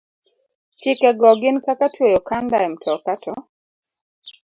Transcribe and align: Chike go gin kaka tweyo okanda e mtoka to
Chike 0.79 1.09
go 1.19 1.31
gin 1.41 1.57
kaka 1.65 1.87
tweyo 1.93 2.17
okanda 2.21 2.57
e 2.65 2.67
mtoka 2.73 3.13
to 3.23 3.33